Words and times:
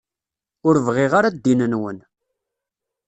Ur 0.67 0.75
bɣiɣ 0.85 1.11
ara 1.19 1.33
ddin-nwen. 1.35 1.97